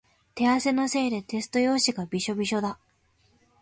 [0.33, 2.79] 手汗のせいでテスト用紙がびしょびしょだ。